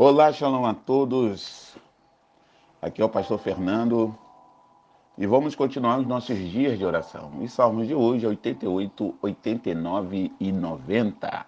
Olá, 0.00 0.32
shalom 0.32 0.64
a 0.64 0.74
todos. 0.74 1.76
Aqui 2.80 3.02
é 3.02 3.04
o 3.04 3.08
pastor 3.08 3.36
Fernando 3.36 4.16
e 5.18 5.26
vamos 5.26 5.56
continuar 5.56 5.98
os 5.98 6.06
nossos 6.06 6.38
dias 6.38 6.78
de 6.78 6.84
oração. 6.84 7.32
Os 7.42 7.52
salmos 7.52 7.88
de 7.88 7.96
hoje, 7.96 8.24
88, 8.24 9.16
89 9.20 10.32
e 10.38 10.52
90. 10.52 11.46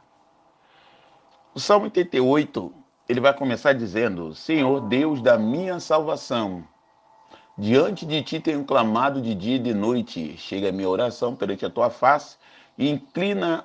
O 1.54 1.60
salmo 1.60 1.84
88, 1.84 2.72
ele 3.08 3.20
vai 3.20 3.32
começar 3.32 3.72
dizendo: 3.72 4.34
Senhor 4.34 4.80
Deus 4.80 5.22
da 5.22 5.38
minha 5.38 5.78
salvação, 5.78 6.64
diante 7.56 8.04
de 8.04 8.20
ti 8.20 8.40
tenho 8.40 8.64
clamado 8.64 9.22
de 9.22 9.32
dia 9.32 9.54
e 9.54 9.60
de 9.60 9.72
noite. 9.72 10.36
Chega 10.36 10.70
a 10.70 10.72
minha 10.72 10.88
oração 10.88 11.36
perante 11.36 11.64
a 11.64 11.70
tua 11.70 11.88
face 11.88 12.36
e 12.76 12.90
inclina 12.90 13.64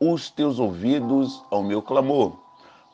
os 0.00 0.28
teus 0.30 0.58
ouvidos 0.58 1.44
ao 1.48 1.62
meu 1.62 1.80
clamor 1.80 2.44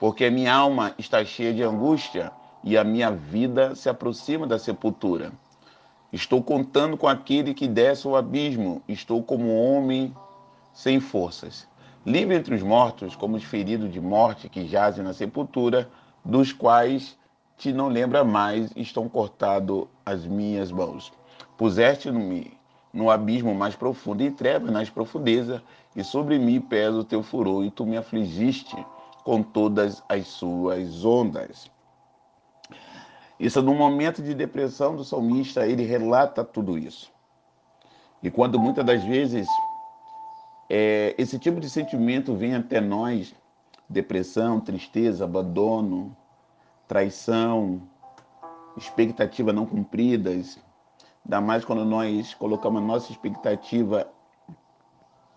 porque 0.03 0.29
minha 0.31 0.53
alma 0.53 0.97
está 0.99 1.25
cheia 1.25 1.55
de 1.55 1.63
angústia 1.63 2.33
e 2.65 2.77
a 2.77 2.83
minha 2.83 3.13
vida 3.13 3.77
se 3.77 3.89
aproxima 3.89 4.49
da 4.49 4.59
sepultura. 4.59 5.31
Estou 6.13 6.43
contando 6.43 6.97
com 6.97 7.07
aquele 7.07 7.55
que 7.55 7.69
desce 7.69 8.09
o 8.09 8.17
abismo, 8.17 8.83
estou 8.89 9.23
como 9.23 9.55
homem 9.55 10.13
sem 10.73 10.99
forças. 10.99 11.69
Livre 12.05 12.35
entre 12.35 12.53
os 12.53 12.65
mortos, 12.65 13.15
como 13.15 13.37
os 13.37 13.45
feridos 13.45 13.93
de 13.93 14.01
morte 14.01 14.49
que 14.49 14.67
jazem 14.67 15.05
na 15.05 15.15
sepultura, 15.15 15.89
dos 16.25 16.53
quais 16.53 17.17
te 17.57 17.73
não 17.73 17.87
lembra 17.87 18.25
mais, 18.25 18.73
estão 18.75 19.09
cortadas 19.09 19.85
as 20.05 20.27
minhas 20.27 20.73
mãos. 20.73 21.13
Puseste-me 21.57 22.53
no 22.93 23.09
abismo 23.09 23.55
mais 23.55 23.77
profundo, 23.77 24.25
em 24.25 24.33
trevas 24.33 24.73
nas 24.73 24.91
profundezas, 24.91 25.63
e 25.95 26.03
sobre 26.03 26.41
mim 26.41 26.61
pesa 26.61 26.99
o 26.99 27.05
teu 27.05 27.23
furor, 27.23 27.65
e 27.65 27.71
tu 27.71 27.87
me 27.87 27.97
afligiste 27.97 28.75
com 29.25 29.43
todas 29.43 30.03
as 30.09 30.27
suas 30.29 31.05
ondas. 31.05 31.71
Isso 33.39 33.61
no 33.61 33.75
momento 33.75 34.23
de 34.23 34.35
depressão 34.35 34.95
do 34.95 35.05
salmista, 35.05 35.67
ele 35.67 35.85
relata 35.85 36.45
tudo 36.45 36.79
isso. 36.79 37.11
E 38.23 38.31
quando 38.31 38.59
muitas 38.59 38.85
das 38.85 39.03
vezes 39.03 39.49
é, 40.71 41.15
esse 41.19 41.39
tipo 41.39 41.61
de 41.61 41.69
sentimento 41.69 42.35
vem 42.35 42.55
até 42.55 42.81
nós, 42.81 43.35
depressão, 43.89 44.61
tristeza, 44.61 45.25
abandono, 45.25 46.17
traição, 46.87 47.83
expectativa 48.77 49.53
não 49.53 49.67
cumpridas, 49.67 50.59
ainda 51.25 51.41
mais 51.41 51.65
quando 51.65 51.85
nós 51.85 52.33
colocamos 52.35 52.81
a 52.81 52.85
nossa 52.85 53.11
expectativa 53.11 54.09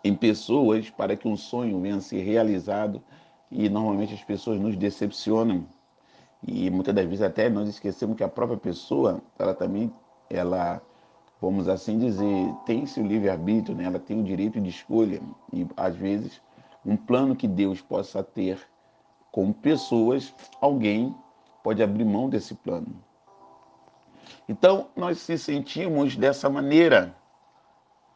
em 0.03 0.15
pessoas 0.15 0.89
para 0.89 1.15
que 1.15 1.27
um 1.27 1.35
sonho 1.35 1.81
venha 1.81 1.95
a 1.95 2.01
ser 2.01 2.21
realizado, 2.21 3.01
e 3.51 3.69
normalmente 3.69 4.13
as 4.13 4.23
pessoas 4.23 4.59
nos 4.59 4.75
decepcionam 4.75 5.65
e 6.47 6.69
muitas 6.69 6.93
das 6.93 7.05
vezes 7.05 7.21
até 7.21 7.49
nós 7.49 7.67
esquecemos 7.67 8.15
que 8.15 8.23
a 8.23 8.27
própria 8.27 8.57
pessoa, 8.57 9.21
ela 9.37 9.53
também, 9.53 9.91
ela, 10.29 10.81
vamos 11.41 11.67
assim 11.67 11.97
dizer, 11.97 12.53
tem 12.65 12.85
seu 12.85 13.05
livre-arbítrio, 13.05 13.75
né? 13.75 13.85
ela 13.85 13.99
tem 13.99 14.19
o 14.19 14.23
direito 14.23 14.61
de 14.61 14.69
escolha 14.69 15.21
e 15.51 15.65
às 15.75 15.95
vezes 15.95 16.39
um 16.85 16.95
plano 16.95 17.35
que 17.35 17.47
Deus 17.47 17.81
possa 17.81 18.23
ter 18.23 18.59
com 19.31 19.51
pessoas, 19.51 20.33
alguém 20.61 21.15
pode 21.63 21.81
abrir 21.81 22.05
mão 22.05 22.29
desse 22.29 22.53
plano. 22.53 22.87
Então, 24.47 24.89
nós 24.95 25.17
se 25.17 25.37
sentimos 25.37 26.15
dessa 26.15 26.47
maneira. 26.47 27.15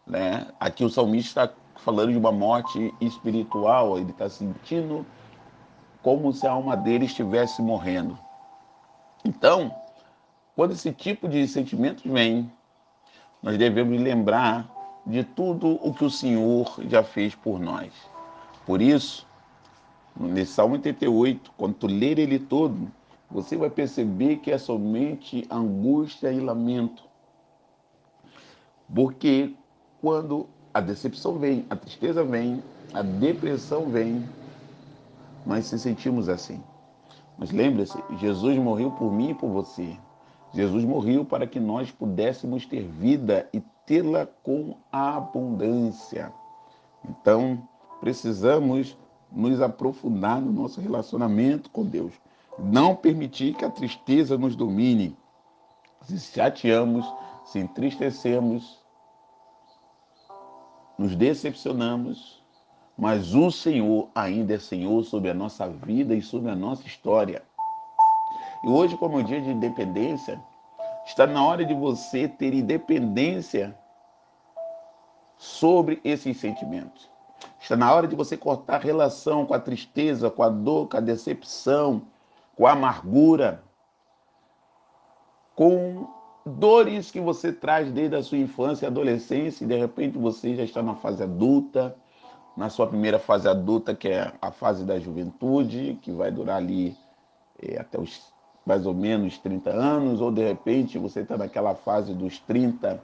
Né? 0.05 0.47
Aqui 0.59 0.85
o 0.85 0.89
salmista 0.89 1.51
falando 1.83 2.11
de 2.11 2.17
uma 2.17 2.31
morte 2.31 2.93
espiritual, 2.99 3.97
ele 3.97 4.11
está 4.11 4.29
sentindo 4.29 5.05
como 6.01 6.31
se 6.33 6.47
a 6.47 6.51
alma 6.51 6.75
dele 6.75 7.05
estivesse 7.05 7.61
morrendo. 7.61 8.17
Então, 9.23 9.73
quando 10.55 10.71
esse 10.71 10.91
tipo 10.91 11.27
de 11.27 11.47
sentimentos 11.47 12.03
vem, 12.03 12.51
nós 13.41 13.57
devemos 13.57 13.99
lembrar 13.99 14.69
de 15.05 15.23
tudo 15.23 15.79
o 15.81 15.93
que 15.93 16.05
o 16.05 16.09
Senhor 16.09 16.75
já 16.87 17.03
fez 17.03 17.33
por 17.35 17.59
nós. 17.59 17.91
Por 18.65 18.81
isso, 18.81 19.25
nesse 20.15 20.53
Salmo 20.53 20.75
88, 20.75 21.51
quando 21.57 21.73
tu 21.75 21.87
ler 21.87 22.19
ele 22.19 22.39
todo, 22.39 22.91
você 23.29 23.55
vai 23.55 23.69
perceber 23.69 24.37
que 24.37 24.51
é 24.51 24.57
somente 24.57 25.45
angústia 25.49 26.31
e 26.31 26.39
lamento. 26.39 27.03
Porque 28.93 29.53
quando 30.01 30.47
a 30.73 30.79
decepção 30.79 31.37
vem, 31.37 31.65
a 31.69 31.75
tristeza 31.75 32.23
vem, 32.23 32.63
a 32.93 33.01
depressão 33.01 33.89
vem, 33.89 34.27
nós 35.45 35.65
se 35.65 35.79
sentimos 35.79 36.29
assim. 36.29 36.61
Mas 37.37 37.51
lembre-se, 37.51 37.97
Jesus 38.17 38.57
morreu 38.57 38.91
por 38.91 39.11
mim 39.11 39.31
e 39.31 39.33
por 39.33 39.49
você. 39.49 39.97
Jesus 40.53 40.83
morreu 40.83 41.23
para 41.23 41.47
que 41.47 41.59
nós 41.59 41.91
pudéssemos 41.91 42.65
ter 42.65 42.83
vida 42.83 43.47
e 43.53 43.61
tê-la 43.85 44.27
com 44.43 44.75
abundância. 44.91 46.31
Então, 47.07 47.67
precisamos 47.99 48.97
nos 49.31 49.61
aprofundar 49.61 50.41
no 50.41 50.51
nosso 50.51 50.81
relacionamento 50.81 51.69
com 51.69 51.85
Deus. 51.85 52.13
Não 52.57 52.95
permitir 52.95 53.55
que 53.55 53.63
a 53.63 53.69
tristeza 53.69 54.37
nos 54.37 54.55
domine. 54.55 55.15
Se 56.01 56.19
chateamos, 56.19 57.05
se 57.45 57.59
entristecemos, 57.59 58.79
nos 60.99 61.15
decepcionamos, 61.15 62.43
mas 62.97 63.33
o 63.33 63.49
Senhor 63.49 64.09
ainda 64.13 64.55
é 64.55 64.59
Senhor 64.59 65.01
sobre 65.05 65.29
a 65.29 65.33
nossa 65.33 65.65
vida 65.69 66.13
e 66.13 66.21
sobre 66.21 66.51
a 66.51 66.55
nossa 66.55 66.85
história. 66.85 67.41
E 68.65 68.67
hoje, 68.67 68.97
como 68.97 69.17
é 69.17 69.23
dia 69.23 69.39
de 69.41 69.49
independência, 69.49 70.37
está 71.05 71.25
na 71.25 71.41
hora 71.41 71.63
de 71.63 71.73
você 71.73 72.27
ter 72.27 72.53
independência 72.53 73.73
sobre 75.37 76.01
esses 76.03 76.35
sentimentos. 76.35 77.09
Está 77.61 77.77
na 77.77 77.93
hora 77.93 78.05
de 78.05 78.17
você 78.17 78.35
cortar 78.35 78.81
relação 78.81 79.45
com 79.45 79.53
a 79.53 79.59
tristeza, 79.59 80.29
com 80.29 80.43
a 80.43 80.49
dor, 80.49 80.89
com 80.89 80.97
a 80.97 80.99
decepção, 80.99 82.01
com 82.57 82.67
a 82.67 82.73
amargura, 82.73 83.63
com 85.55 86.18
dores 86.45 87.11
que 87.11 87.19
você 87.19 87.51
traz 87.51 87.91
desde 87.91 88.15
a 88.15 88.23
sua 88.23 88.37
infância 88.37 88.85
e 88.85 88.87
adolescência, 88.87 89.63
e 89.63 89.67
de 89.67 89.75
repente 89.75 90.17
você 90.17 90.55
já 90.55 90.63
está 90.63 90.81
na 90.81 90.95
fase 90.95 91.23
adulta 91.23 91.95
na 92.59 92.69
sua 92.69 92.85
primeira 92.87 93.17
fase 93.17 93.47
adulta, 93.47 93.95
que 93.95 94.09
é 94.09 94.33
a 94.41 94.51
fase 94.51 94.83
da 94.83 94.99
juventude, 94.99 95.97
que 96.01 96.11
vai 96.11 96.29
durar 96.29 96.57
ali 96.57 96.93
é, 97.61 97.79
até 97.79 97.97
os 97.97 98.21
mais 98.65 98.85
ou 98.85 98.93
menos 98.93 99.37
30 99.37 99.69
anos, 99.69 100.19
ou 100.19 100.29
de 100.29 100.45
repente 100.45 100.97
você 100.97 101.21
está 101.21 101.37
naquela 101.37 101.73
fase 101.73 102.13
dos 102.13 102.37
30 102.39 103.01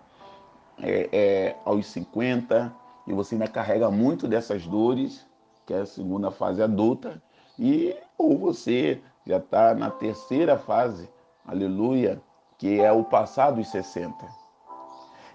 é, 0.79 1.09
é, 1.11 1.55
aos 1.63 1.87
50 1.87 2.71
e 3.07 3.13
você 3.13 3.35
ainda 3.35 3.47
carrega 3.47 3.89
muito 3.89 4.27
dessas 4.27 4.67
dores, 4.67 5.25
que 5.65 5.73
é 5.73 5.79
a 5.79 5.85
segunda 5.85 6.29
fase 6.29 6.61
adulta, 6.61 7.23
e 7.57 7.95
ou 8.17 8.37
você 8.37 9.01
já 9.25 9.37
está 9.37 9.73
na 9.73 9.89
terceira 9.89 10.57
fase, 10.57 11.09
aleluia, 11.47 12.21
que 12.57 12.79
é 12.79 12.91
o 12.91 13.03
passado 13.03 13.57
dos 13.57 13.67
60. 13.69 14.13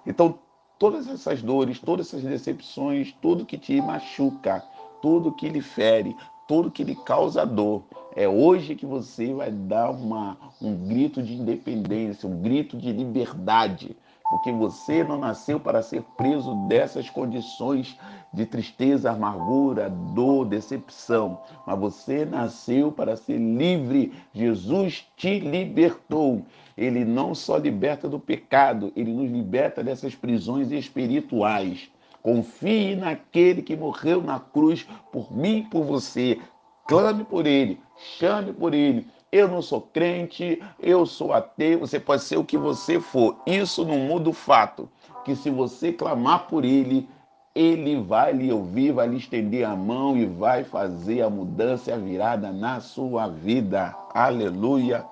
Então, 0.06 0.38
todas 0.78 1.06
essas 1.08 1.42
dores, 1.42 1.78
todas 1.78 2.06
essas 2.06 2.22
decepções, 2.22 3.14
tudo 3.20 3.44
que 3.44 3.58
te 3.58 3.81
machuca, 3.81 4.64
tudo 5.03 5.32
que 5.32 5.48
lhe 5.48 5.60
fere, 5.60 6.16
tudo 6.48 6.70
que 6.70 6.82
lhe 6.82 6.97
causa 6.97 7.44
dor. 7.44 7.84
É 8.16 8.28
hoje 8.28 8.75
que 8.75 8.86
você 8.86 9.32
vai 9.32 9.50
dar 9.50 9.91
uma, 9.91 10.36
um 10.60 10.75
grito 10.88 11.22
de 11.22 11.34
independência, 11.34 12.28
um 12.28 12.41
grito 12.41 12.76
de 12.76 12.92
liberdade, 12.92 13.97
porque 14.30 14.52
você 14.52 15.02
não 15.02 15.18
nasceu 15.18 15.58
para 15.58 15.82
ser 15.82 16.02
preso 16.16 16.54
dessas 16.68 17.10
condições 17.10 17.98
de 18.32 18.46
tristeza, 18.46 19.10
amargura, 19.10 19.91
dor, 19.91 20.46
decepção, 20.46 21.41
mas 21.66 21.76
você 21.76 22.24
nasceu 22.24 22.92
para 22.92 23.16
ser 23.16 23.38
livre. 23.38 24.12
Jesus 24.32 25.04
te 25.16 25.41
libertou. 25.41 26.44
Ele 26.78 27.04
não 27.04 27.34
só 27.34 27.56
liberta 27.56 28.09
do 28.09 28.21
pecado, 28.21 28.92
ele 28.94 29.12
nos 29.12 29.28
liberta 29.28 29.82
dessas 29.82 30.15
prisões 30.15 30.71
espirituais. 30.71 31.91
Confie 32.22 32.94
naquele 32.94 33.62
que 33.62 33.77
morreu 33.77 34.22
na 34.22 34.38
cruz 34.38 34.86
por 35.10 35.36
mim 35.36 35.59
e 35.59 35.65
por 35.65 35.82
você. 35.82 36.38
Clame 36.86 37.24
por 37.24 37.47
ele, 37.47 37.80
chame 38.18 38.53
por 38.53 38.74
ele 38.74 39.06
eu 39.32 39.47
não 39.47 39.62
sou 39.62 39.80
crente, 39.80 40.60
eu 40.80 41.06
sou 41.06 41.32
ateu, 41.32 41.78
você 41.80 42.00
pode 42.00 42.24
ser 42.24 42.36
o 42.36 42.44
que 42.44 42.59
você 42.59 42.98
for. 43.00 43.36
Isso 43.47 43.84
não 43.84 43.98
muda 43.98 44.30
o 44.30 44.32
fato 44.32 44.88
que 45.24 45.36
se 45.36 45.50
você 45.50 45.92
clamar 45.92 46.48
por 46.48 46.65
ele, 46.65 47.09
ele 47.54 48.00
vai 48.00 48.32
lhe 48.32 48.53
ouvir, 48.53 48.92
vai 48.92 49.06
lhe 49.06 49.18
estender 49.18 49.65
a 49.65 49.77
mão 49.77 50.16
e 50.16 50.24
vai 50.27 50.65
fazer 50.65 51.22
a 51.22 51.30
mudança, 51.30 51.94
a 51.94 51.98
virada 51.98 52.53
na 52.53 52.80
sua 52.80 53.28
vida. 53.28 53.94
Aleluia. 54.15 55.04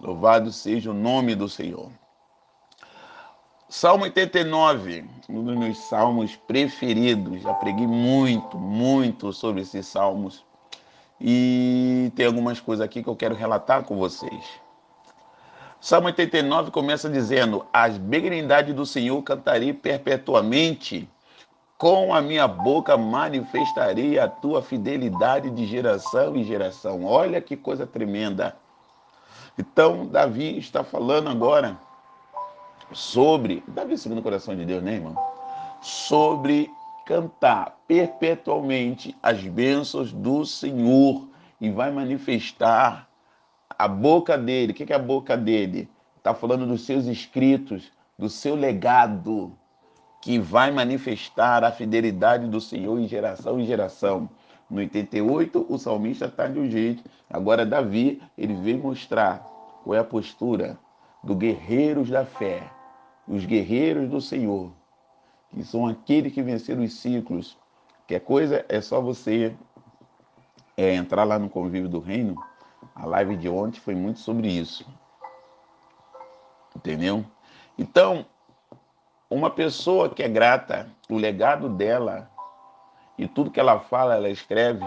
Louvado 0.00 0.52
seja 0.52 0.90
o 0.90 0.94
nome 0.94 1.34
do 1.34 1.48
Senhor. 1.48 1.90
Salmo 3.68 4.04
89, 4.04 5.04
um 5.30 5.44
dos 5.44 5.56
meus 5.56 5.78
salmos 5.78 6.36
preferidos. 6.36 7.40
Já 7.40 7.54
preguei 7.54 7.86
muito, 7.86 8.58
muito 8.58 9.32
sobre 9.32 9.62
esses 9.62 9.86
salmos. 9.86 10.44
E 11.24 12.10
tem 12.16 12.26
algumas 12.26 12.58
coisas 12.58 12.84
aqui 12.84 13.00
que 13.00 13.08
eu 13.08 13.14
quero 13.14 13.36
relatar 13.36 13.84
com 13.84 13.96
vocês. 13.96 14.44
Salmo 15.80 16.08
89 16.08 16.72
começa 16.72 17.08
dizendo: 17.08 17.64
As 17.72 17.96
benignidades 17.96 18.74
do 18.74 18.84
Senhor 18.84 19.22
cantarei 19.22 19.72
perpetuamente, 19.72 21.08
com 21.78 22.12
a 22.12 22.20
minha 22.20 22.48
boca 22.48 22.96
manifestarei 22.96 24.18
a 24.18 24.26
tua 24.26 24.62
fidelidade 24.62 25.48
de 25.50 25.64
geração 25.64 26.36
em 26.36 26.42
geração. 26.42 27.04
Olha 27.04 27.40
que 27.40 27.56
coisa 27.56 27.86
tremenda. 27.86 28.56
Então, 29.56 30.06
Davi 30.06 30.58
está 30.58 30.82
falando 30.82 31.28
agora 31.28 31.78
sobre. 32.92 33.62
Davi 33.68 33.96
segundo 33.96 34.18
o 34.18 34.22
coração 34.22 34.56
de 34.56 34.64
Deus, 34.64 34.82
né, 34.82 34.94
irmão? 34.94 35.16
Sobre 35.80 36.68
cantar 37.06 37.78
perpetualmente 37.86 39.16
as 39.22 39.42
bênçãos 39.42 40.12
do 40.12 40.44
Senhor 40.44 41.28
e 41.60 41.70
vai 41.70 41.90
manifestar 41.90 43.08
a 43.78 43.88
boca 43.88 44.36
dele. 44.36 44.72
O 44.72 44.74
que 44.74 44.92
é 44.92 44.96
a 44.96 44.98
boca 44.98 45.36
dele? 45.36 45.88
Está 46.16 46.34
falando 46.34 46.66
dos 46.66 46.82
seus 46.82 47.06
escritos, 47.06 47.90
do 48.18 48.28
seu 48.28 48.54
legado, 48.54 49.52
que 50.20 50.38
vai 50.38 50.70
manifestar 50.70 51.64
a 51.64 51.72
fidelidade 51.72 52.46
do 52.46 52.60
Senhor 52.60 52.98
em 52.98 53.08
geração 53.08 53.58
em 53.58 53.66
geração. 53.66 54.28
No 54.70 54.78
88, 54.78 55.66
o 55.68 55.78
salmista 55.78 56.26
está 56.26 56.46
de 56.46 56.58
um 56.58 56.70
jeito. 56.70 57.02
Agora, 57.28 57.66
Davi, 57.66 58.22
ele 58.38 58.54
veio 58.54 58.78
mostrar 58.78 59.38
qual 59.82 59.96
é 59.96 59.98
a 59.98 60.04
postura 60.04 60.78
dos 61.22 61.36
guerreiros 61.36 62.08
da 62.08 62.24
fé, 62.24 62.70
os 63.26 63.44
guerreiros 63.44 64.08
do 64.08 64.20
Senhor, 64.20 64.72
que 65.52 65.64
são 65.64 65.86
aqueles 65.86 66.32
que 66.32 66.42
venceram 66.42 66.82
os 66.82 66.94
ciclos. 66.94 67.56
Que 68.06 68.18
coisa 68.18 68.64
é 68.68 68.80
só 68.80 69.00
você 69.00 69.54
é, 70.76 70.94
entrar 70.94 71.24
lá 71.24 71.38
no 71.38 71.48
convívio 71.48 71.88
do 71.88 72.00
reino. 72.00 72.34
A 72.94 73.06
live 73.06 73.36
de 73.36 73.48
ontem 73.48 73.80
foi 73.80 73.94
muito 73.94 74.20
sobre 74.20 74.48
isso. 74.48 74.84
Entendeu? 76.74 77.24
Então, 77.78 78.26
uma 79.30 79.50
pessoa 79.50 80.08
que 80.08 80.22
é 80.22 80.28
grata, 80.28 80.88
o 81.08 81.16
legado 81.16 81.68
dela 81.68 82.30
e 83.16 83.26
tudo 83.26 83.50
que 83.50 83.60
ela 83.60 83.78
fala, 83.78 84.14
ela 84.14 84.28
escreve, 84.28 84.84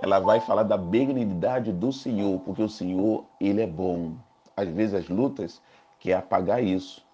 ela 0.00 0.18
vai 0.18 0.40
falar 0.40 0.64
da 0.64 0.76
benignidade 0.76 1.72
do 1.72 1.92
Senhor, 1.92 2.40
porque 2.40 2.62
o 2.62 2.68
Senhor, 2.68 3.24
ele 3.40 3.62
é 3.62 3.66
bom. 3.66 4.14
Às 4.56 4.68
vezes 4.68 4.94
as 4.94 5.08
lutas 5.08 5.62
quer 5.98 6.14
apagar 6.14 6.62
isso. 6.62 7.04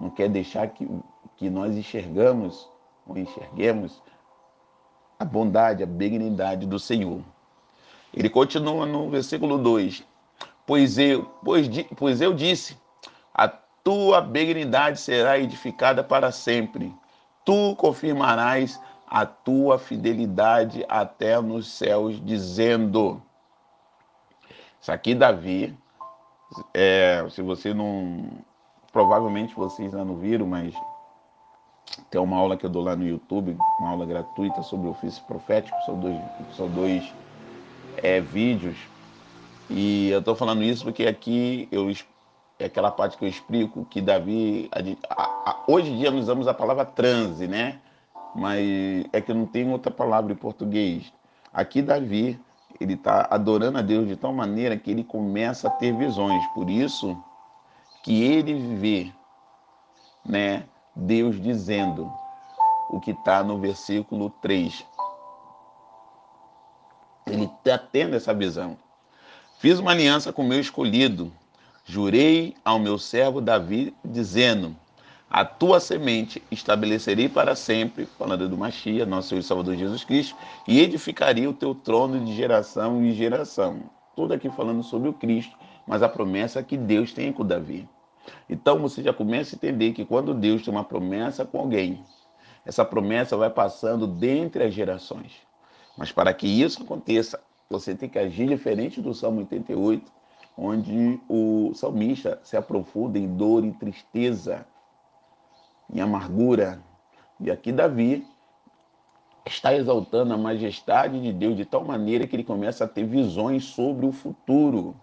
Não 0.00 0.10
quer 0.10 0.28
deixar 0.28 0.68
que, 0.68 0.88
que 1.38 1.48
nós 1.48 1.74
enxergamos 1.76 2.68
ou 3.06 3.16
enxerguemos 3.16 4.02
a 5.18 5.24
bondade, 5.24 5.82
a 5.82 5.86
benignidade 5.86 6.66
do 6.66 6.78
Senhor. 6.78 7.22
Ele 8.12 8.28
continua 8.28 8.84
no 8.84 9.08
versículo 9.08 9.56
2: 9.56 10.04
Pois 10.66 10.98
eu, 10.98 11.24
pois, 11.44 11.68
pois 11.96 12.20
eu 12.20 12.34
disse, 12.34 12.76
a 13.32 13.48
tua 13.48 14.20
benignidade 14.20 15.00
será 15.00 15.38
edificada 15.38 16.02
para 16.02 16.30
sempre. 16.32 16.94
Tu 17.44 17.74
confirmarás 17.76 18.80
a 19.06 19.24
tua 19.24 19.78
fidelidade 19.78 20.84
até 20.88 21.40
nos 21.40 21.70
céus, 21.70 22.20
dizendo. 22.22 23.22
Isso 24.80 24.92
aqui, 24.92 25.14
Davi, 25.14 25.76
é, 26.74 27.24
se 27.30 27.42
você 27.42 27.72
não. 27.72 28.28
Provavelmente 28.92 29.54
vocês 29.54 29.92
não 29.92 30.16
viram, 30.16 30.46
mas 30.46 30.74
tem 32.10 32.20
uma 32.20 32.36
aula 32.36 32.56
que 32.56 32.64
eu 32.64 32.70
dou 32.70 32.82
lá 32.82 32.96
no 32.96 33.06
YouTube, 33.06 33.56
uma 33.80 33.90
aula 33.90 34.06
gratuita 34.06 34.62
sobre 34.62 34.88
ofício 34.88 35.22
profético, 35.24 35.76
são 35.84 35.98
dois, 35.98 36.20
são 36.56 36.68
dois 36.68 37.12
é, 37.96 38.20
vídeos. 38.20 38.76
E 39.70 40.08
eu 40.08 40.20
estou 40.20 40.34
falando 40.34 40.62
isso 40.62 40.84
porque 40.84 41.06
aqui 41.06 41.68
eu 41.70 41.90
é 42.58 42.64
aquela 42.64 42.90
parte 42.90 43.16
que 43.16 43.24
eu 43.24 43.28
explico 43.28 43.84
que 43.84 44.00
Davi. 44.00 44.68
A, 45.10 45.22
a, 45.22 45.64
hoje 45.68 45.90
em 45.90 45.98
dia 45.98 46.10
nós 46.10 46.22
usamos 46.22 46.48
a 46.48 46.54
palavra 46.54 46.84
transe, 46.84 47.46
né? 47.46 47.80
Mas 48.34 49.06
é 49.12 49.20
que 49.20 49.32
não 49.32 49.46
tem 49.46 49.70
outra 49.70 49.92
palavra 49.92 50.32
em 50.32 50.36
português. 50.36 51.12
Aqui 51.52 51.80
Davi, 51.80 52.38
ele 52.80 52.94
está 52.94 53.28
adorando 53.30 53.78
a 53.78 53.82
Deus 53.82 54.08
de 54.08 54.16
tal 54.16 54.32
maneira 54.32 54.76
que 54.76 54.90
ele 54.90 55.04
começa 55.04 55.68
a 55.68 55.70
ter 55.70 55.92
visões. 55.94 56.44
Por 56.48 56.68
isso 56.68 57.16
que 58.02 58.22
ele 58.22 58.76
vê, 58.76 59.12
né? 60.24 60.64
Deus 60.98 61.40
dizendo 61.40 62.12
o 62.90 62.98
que 62.98 63.12
está 63.12 63.44
no 63.44 63.56
versículo 63.58 64.30
3. 64.42 64.84
Ele 67.24 67.44
está 67.44 67.78
tendo 67.78 68.16
essa 68.16 68.34
visão. 68.34 68.76
Fiz 69.60 69.78
uma 69.78 69.92
aliança 69.92 70.32
com 70.32 70.42
o 70.42 70.48
meu 70.48 70.58
escolhido, 70.58 71.32
jurei 71.84 72.56
ao 72.64 72.80
meu 72.80 72.98
servo 72.98 73.40
Davi, 73.40 73.94
dizendo: 74.04 74.74
A 75.30 75.44
tua 75.44 75.78
semente 75.78 76.42
estabelecerei 76.50 77.28
para 77.28 77.54
sempre, 77.54 78.06
falando 78.18 78.48
do 78.48 78.58
Machia, 78.58 79.06
nosso 79.06 79.28
Senhor 79.28 79.40
e 79.40 79.44
Salvador 79.44 79.76
Jesus 79.76 80.02
Cristo, 80.02 80.36
e 80.66 80.80
edificarei 80.80 81.46
o 81.46 81.52
teu 81.52 81.76
trono 81.76 82.24
de 82.24 82.34
geração 82.34 83.04
em 83.04 83.12
geração. 83.12 83.82
Tudo 84.16 84.34
aqui 84.34 84.50
falando 84.50 84.82
sobre 84.82 85.08
o 85.08 85.12
Cristo, 85.12 85.56
mas 85.86 86.02
a 86.02 86.08
promessa 86.08 86.60
que 86.60 86.76
Deus 86.76 87.12
tem 87.12 87.32
com 87.32 87.46
Davi. 87.46 87.88
Então 88.48 88.78
você 88.78 89.02
já 89.02 89.12
começa 89.12 89.54
a 89.54 89.56
entender 89.56 89.92
que 89.92 90.04
quando 90.04 90.34
Deus 90.34 90.62
tem 90.62 90.72
uma 90.72 90.84
promessa 90.84 91.44
com 91.44 91.58
alguém, 91.58 92.04
essa 92.64 92.84
promessa 92.84 93.36
vai 93.36 93.50
passando 93.50 94.06
dentre 94.06 94.64
as 94.64 94.74
gerações. 94.74 95.32
Mas 95.96 96.12
para 96.12 96.32
que 96.32 96.46
isso 96.46 96.82
aconteça, 96.82 97.40
você 97.68 97.94
tem 97.94 98.08
que 98.08 98.18
agir 98.18 98.48
diferente 98.48 99.00
do 99.00 99.12
Salmo 99.14 99.40
88, 99.40 100.10
onde 100.56 101.20
o 101.28 101.72
salmista 101.74 102.40
se 102.42 102.56
aprofunda 102.56 103.18
em 103.18 103.26
dor 103.36 103.64
e 103.64 103.72
tristeza, 103.72 104.66
em 105.92 106.00
amargura. 106.00 106.82
E 107.40 107.50
aqui 107.50 107.72
Davi 107.72 108.26
está 109.46 109.74
exaltando 109.74 110.34
a 110.34 110.38
majestade 110.38 111.20
de 111.20 111.32
Deus 111.32 111.56
de 111.56 111.64
tal 111.64 111.84
maneira 111.84 112.26
que 112.26 112.36
ele 112.36 112.44
começa 112.44 112.84
a 112.84 112.88
ter 112.88 113.04
visões 113.04 113.64
sobre 113.64 114.06
o 114.06 114.12
futuro. 114.12 114.94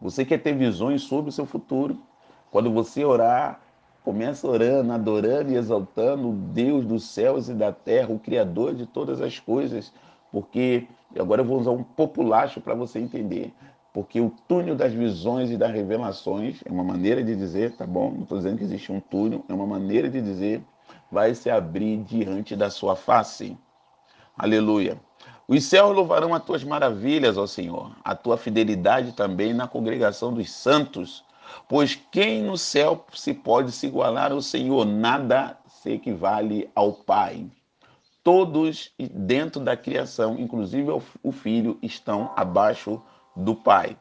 Você 0.00 0.24
quer 0.24 0.38
ter 0.38 0.54
visões 0.54 1.02
sobre 1.02 1.28
o 1.28 1.32
seu 1.32 1.46
futuro? 1.46 2.02
Quando 2.50 2.70
você 2.72 3.04
orar, 3.04 3.60
começa 4.04 4.46
orando, 4.46 4.92
adorando 4.92 5.52
e 5.52 5.56
exaltando 5.56 6.30
o 6.30 6.32
Deus 6.32 6.84
dos 6.84 7.04
céus 7.04 7.48
e 7.48 7.54
da 7.54 7.72
terra, 7.72 8.12
o 8.12 8.18
Criador 8.18 8.74
de 8.74 8.86
todas 8.86 9.20
as 9.20 9.38
coisas, 9.38 9.92
porque 10.32 10.86
agora 11.18 11.42
eu 11.42 11.44
vou 11.44 11.60
usar 11.60 11.70
um 11.70 11.82
populacho 11.82 12.60
para 12.60 12.74
você 12.74 12.98
entender. 12.98 13.52
Porque 13.92 14.20
o 14.20 14.32
túnel 14.46 14.76
das 14.76 14.92
visões 14.92 15.50
e 15.50 15.56
das 15.56 15.72
revelações 15.72 16.60
é 16.64 16.70
uma 16.70 16.84
maneira 16.84 17.22
de 17.24 17.34
dizer, 17.34 17.76
tá 17.76 17.86
bom? 17.86 18.12
Não 18.12 18.22
estou 18.22 18.38
dizendo 18.38 18.58
que 18.58 18.64
existe 18.64 18.92
um 18.92 19.00
túnel, 19.00 19.44
é 19.48 19.52
uma 19.52 19.66
maneira 19.66 20.08
de 20.08 20.20
dizer, 20.20 20.62
vai 21.10 21.34
se 21.34 21.50
abrir 21.50 21.98
diante 21.98 22.54
da 22.54 22.70
sua 22.70 22.94
face. 22.94 23.58
Aleluia. 24.38 24.98
Os 25.46 25.64
céus 25.64 25.94
louvarão 25.94 26.32
as 26.32 26.44
tuas 26.44 26.62
maravilhas, 26.62 27.36
ó 27.36 27.46
Senhor, 27.46 27.90
a 28.04 28.14
tua 28.14 28.36
fidelidade 28.36 29.12
também 29.12 29.52
na 29.52 29.66
congregação 29.66 30.32
dos 30.32 30.50
santos. 30.52 31.24
Pois 31.68 31.94
quem 32.10 32.42
no 32.42 32.56
céu 32.56 33.04
se 33.12 33.32
pode 33.32 33.72
se 33.72 33.86
igualar 33.86 34.32
ao 34.32 34.42
Senhor? 34.42 34.84
Nada 34.84 35.58
se 35.66 35.92
equivale 35.92 36.70
ao 36.74 36.92
Pai 36.92 37.46
todos 38.22 38.92
dentro 38.98 39.60
da 39.60 39.76
criação, 39.76 40.36
inclusive 40.38 40.90
o 41.22 41.32
filho, 41.32 41.78
estão 41.82 42.30
abaixo 42.36 43.00
do 43.34 43.54
Pai. 43.54 43.96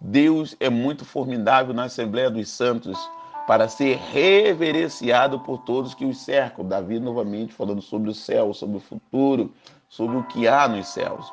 Deus 0.00 0.56
é 0.60 0.68
muito 0.68 1.04
formidável 1.04 1.72
na 1.72 1.84
Assembleia 1.84 2.30
dos 2.30 2.48
Santos 2.48 2.98
para 3.46 3.68
ser 3.68 3.96
reverenciado 3.96 5.40
por 5.40 5.58
todos 5.58 5.94
que 5.94 6.04
os 6.04 6.18
cercam. 6.18 6.64
Davi 6.64 7.00
novamente 7.00 7.52
falando 7.52 7.82
sobre 7.82 8.10
o 8.10 8.14
céu, 8.14 8.52
sobre 8.52 8.76
o 8.76 8.80
futuro, 8.80 9.52
sobre 9.88 10.16
o 10.16 10.24
que 10.24 10.46
há 10.46 10.68
nos 10.68 10.88
céus. 10.88 11.26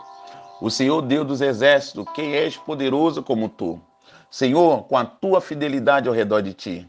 O 0.61 0.69
Senhor 0.69 1.01
Deus 1.01 1.27
dos 1.27 1.41
exércitos, 1.41 2.05
quem 2.13 2.33
és 2.33 2.57
poderoso 2.57 3.23
como 3.23 3.47
tu? 3.47 3.79
Senhor, 4.31 4.83
com 4.83 4.95
a 4.95 5.05
tua 5.05 5.41
fidelidade 5.41 6.07
ao 6.07 6.13
redor 6.13 6.41
de 6.41 6.53
ti, 6.53 6.87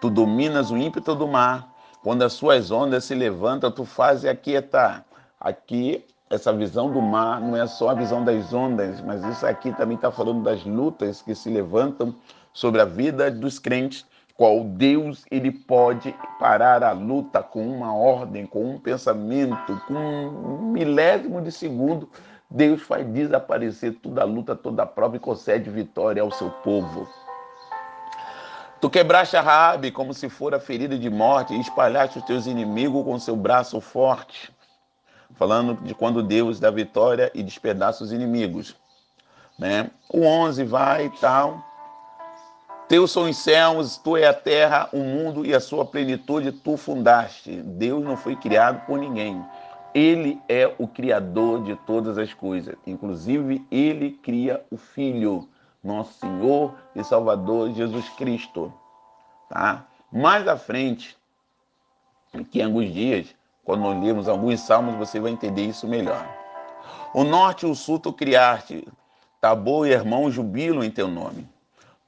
tu 0.00 0.08
dominas 0.08 0.70
o 0.70 0.76
ímpeto 0.76 1.14
do 1.14 1.26
mar 1.26 1.74
quando 2.02 2.22
as 2.22 2.32
suas 2.34 2.70
ondas 2.70 3.04
se 3.04 3.14
levantam, 3.14 3.70
tu 3.70 3.84
fazes 3.84 4.24
aquietar. 4.24 5.04
Aqui, 5.40 6.04
essa 6.30 6.52
visão 6.52 6.90
do 6.90 7.02
mar 7.02 7.40
não 7.40 7.56
é 7.56 7.66
só 7.66 7.88
a 7.88 7.94
visão 7.94 8.24
das 8.24 8.52
ondas, 8.54 9.00
mas 9.00 9.24
isso 9.24 9.44
aqui 9.44 9.72
também 9.72 9.96
está 9.96 10.10
falando 10.10 10.42
das 10.44 10.64
lutas 10.64 11.20
que 11.20 11.34
se 11.34 11.50
levantam 11.50 12.14
sobre 12.52 12.80
a 12.80 12.84
vida 12.84 13.30
dos 13.30 13.58
crentes. 13.58 14.06
Qual 14.36 14.62
Deus 14.62 15.24
ele 15.32 15.50
pode 15.50 16.14
parar 16.38 16.84
a 16.84 16.92
luta 16.92 17.42
com 17.42 17.66
uma 17.66 17.92
ordem, 17.92 18.46
com 18.46 18.74
um 18.74 18.78
pensamento, 18.78 19.82
com 19.88 19.94
um 19.94 20.70
milésimo 20.70 21.42
de 21.42 21.50
segundo. 21.50 22.08
Deus 22.50 22.80
faz 22.82 23.06
desaparecer 23.06 23.94
toda 24.02 24.24
luta, 24.24 24.56
toda 24.56 24.86
prova 24.86 25.16
e 25.16 25.20
concede 25.20 25.68
vitória 25.68 26.22
ao 26.22 26.30
seu 26.30 26.50
povo. 26.50 27.06
Tu 28.80 28.88
quebraste 28.88 29.36
a 29.36 29.42
Raabe 29.42 29.90
como 29.90 30.14
se 30.14 30.28
fora 30.28 30.58
ferida 30.58 30.96
de 30.96 31.10
morte 31.10 31.52
e 31.52 31.60
espalhaste 31.60 32.18
os 32.18 32.24
teus 32.24 32.46
inimigos 32.46 33.04
com 33.04 33.18
seu 33.18 33.36
braço 33.36 33.80
forte. 33.80 34.50
Falando 35.34 35.74
de 35.82 35.94
quando 35.94 36.22
Deus 36.22 36.58
dá 36.58 36.70
vitória 36.70 37.30
e 37.34 37.42
despedaça 37.42 38.02
os 38.02 38.12
inimigos. 38.12 38.74
Né? 39.58 39.90
O 40.08 40.24
11 40.24 40.64
vai 40.64 41.06
e 41.06 41.10
tal. 41.20 41.62
Teus 42.88 43.10
são 43.10 43.24
os 43.28 43.36
céus, 43.36 43.98
tu 43.98 44.16
é 44.16 44.26
a 44.26 44.32
terra, 44.32 44.88
o 44.92 45.00
mundo 45.00 45.44
e 45.44 45.54
a 45.54 45.60
sua 45.60 45.84
plenitude 45.84 46.52
tu 46.52 46.78
fundaste. 46.78 47.60
Deus 47.60 48.02
não 48.02 48.16
foi 48.16 48.34
criado 48.36 48.86
por 48.86 48.98
ninguém. 48.98 49.44
Ele 49.98 50.40
é 50.48 50.72
o 50.78 50.86
criador 50.86 51.64
de 51.64 51.74
todas 51.74 52.18
as 52.18 52.32
coisas. 52.32 52.76
Inclusive, 52.86 53.66
ele 53.68 54.12
cria 54.12 54.64
o 54.70 54.76
Filho, 54.76 55.48
nosso 55.82 56.12
Senhor 56.20 56.72
e 56.94 57.02
Salvador 57.02 57.72
Jesus 57.72 58.08
Cristo. 58.10 58.72
Tá? 59.48 59.88
Mais 60.12 60.46
à 60.46 60.56
frente, 60.56 61.16
aqui 62.32 62.60
em 62.60 62.64
alguns 62.64 62.92
dias, 62.92 63.34
quando 63.64 63.80
nós 63.80 64.00
lermos 64.00 64.28
alguns 64.28 64.60
salmos, 64.60 64.94
você 64.94 65.18
vai 65.18 65.32
entender 65.32 65.62
isso 65.62 65.88
melhor. 65.88 66.24
O 67.12 67.24
norte 67.24 67.66
e 67.66 67.68
o 67.68 67.74
sul 67.74 67.98
tu 67.98 68.12
criaste, 68.12 68.86
Tabor 69.40 69.88
e 69.88 69.90
irmão 69.90 70.30
jubilam 70.30 70.84
em 70.84 70.92
teu 70.92 71.08
nome. 71.08 71.44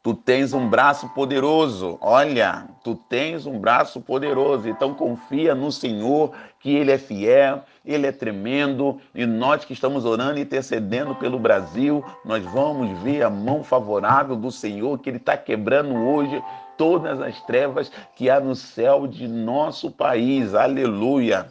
Tu 0.01 0.15
tens 0.15 0.53
um 0.53 0.69
braço 0.69 1.09
poderoso. 1.11 1.99
Olha, 2.01 2.69
tu 2.85 2.95
tens 2.95 3.47
um 3.47 3.59
braço 3.59 4.01
poderoso. 4.01 4.69
Então 4.69 4.95
confia 4.95 5.55
no 5.55 5.73
Senhor, 5.73 6.33
que 6.61 6.71
Ele 6.71 6.93
é 6.93 6.99
fiel, 6.99 7.65
Ele 7.85 8.07
é 8.07 8.13
tremendo. 8.13 9.01
E 9.15 9.25
nós 9.27 9.65
que 9.65 9.73
estamos 9.73 10.05
orando 10.05 10.39
e 10.39 10.43
intercedendo 10.43 11.15
pelo 11.15 11.39
Brasil, 11.39 12.05
nós 12.25 12.45
vamos 12.45 12.99
ver 13.01 13.23
a 13.23 13.31
mão 13.31 13.65
favorável 13.65 14.37
do 14.37 14.51
Senhor, 14.51 14.99
que 14.99 15.11
Ele 15.11 15.17
está 15.17 15.37
quebrando 15.37 15.95
hoje 15.95 16.43
todas 16.77 17.21
as 17.21 17.41
trevas 17.43 17.91
que 18.15 18.31
há 18.31 18.41
no 18.41 18.55
céu 18.55 19.07
de 19.07 19.29
nosso 19.29 19.91
país. 19.91 20.55
Aleluia. 20.55 21.51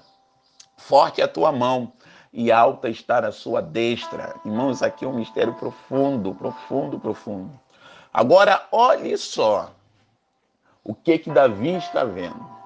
Forte 0.77 1.21
é 1.21 1.24
a 1.24 1.27
tua 1.27 1.51
mão 1.51 1.91
e 2.31 2.51
alta 2.51 2.89
está 2.89 3.19
a 3.19 3.31
sua 3.31 3.62
destra. 3.62 4.36
Irmãos, 4.45 4.81
aqui 4.81 5.05
é 5.05 5.07
um 5.07 5.15
mistério 5.15 5.53
profundo, 5.53 6.33
profundo, 6.33 7.00
profundo. 7.00 7.59
Agora, 8.13 8.67
olhe 8.71 9.15
só 9.17 9.71
o 10.83 10.95
que 10.95 11.19
que 11.19 11.29
Davi 11.29 11.75
está 11.75 12.03
vendo. 12.03 12.59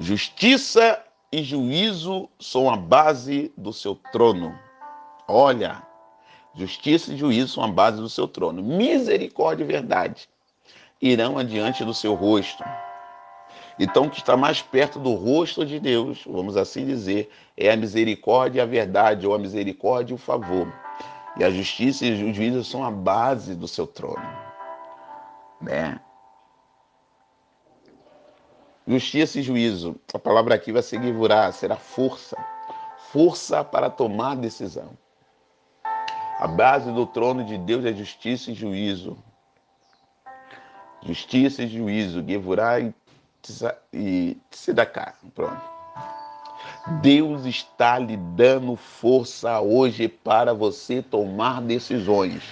Justiça 0.00 1.02
e 1.32 1.42
juízo 1.42 2.28
são 2.38 2.70
a 2.70 2.76
base 2.76 3.52
do 3.56 3.72
seu 3.72 3.96
trono. 3.96 4.56
Olha, 5.26 5.82
justiça 6.54 7.12
e 7.12 7.16
juízo 7.16 7.54
são 7.54 7.64
a 7.64 7.68
base 7.68 8.00
do 8.00 8.08
seu 8.08 8.28
trono. 8.28 8.62
Misericórdia 8.62 9.64
e 9.64 9.66
verdade 9.66 10.28
irão 11.02 11.36
adiante 11.36 11.84
do 11.84 11.92
seu 11.92 12.14
rosto. 12.14 12.62
Então, 13.76 14.06
o 14.06 14.10
que 14.10 14.18
está 14.18 14.36
mais 14.36 14.62
perto 14.62 15.00
do 15.00 15.14
rosto 15.14 15.66
de 15.66 15.80
Deus, 15.80 16.22
vamos 16.24 16.56
assim 16.56 16.86
dizer, 16.86 17.30
é 17.56 17.70
a 17.70 17.76
misericórdia 17.76 18.60
e 18.60 18.62
a 18.62 18.66
verdade, 18.66 19.26
ou 19.26 19.34
a 19.34 19.38
misericórdia 19.38 20.12
e 20.12 20.14
o 20.14 20.18
favor. 20.18 20.72
E 21.36 21.44
a 21.44 21.50
justiça 21.50 22.06
e 22.06 22.24
o 22.24 22.34
juízo 22.34 22.64
são 22.64 22.84
a 22.84 22.90
base 22.90 23.54
do 23.54 23.66
seu 23.66 23.86
trono. 23.86 24.26
Né? 25.60 26.00
Justiça 28.88 29.38
e 29.38 29.42
juízo. 29.42 29.96
A 30.14 30.18
palavra 30.18 30.54
aqui 30.54 30.72
vai 30.72 30.80
segurar, 30.80 31.52
será 31.52 31.76
força. 31.76 32.38
Força 33.12 33.62
para 33.62 33.90
tomar 33.90 34.34
decisão. 34.34 34.96
A 36.38 36.48
base 36.48 36.90
do 36.90 37.04
trono 37.04 37.44
de 37.44 37.58
Deus 37.58 37.84
é 37.84 37.92
justiça 37.92 38.50
e 38.50 38.54
juízo. 38.54 39.18
Justiça 41.02 41.64
e 41.64 41.68
juízo. 41.68 42.24
Gevurá 42.26 42.80
e 42.80 44.36
Tsidaká. 44.50 45.12
Pronto. 45.34 45.60
Deus 47.02 47.44
está 47.44 47.98
lhe 47.98 48.16
dando 48.16 48.74
força 48.74 49.60
hoje 49.60 50.08
para 50.08 50.54
você 50.54 51.02
tomar 51.02 51.60
decisões. 51.60 52.42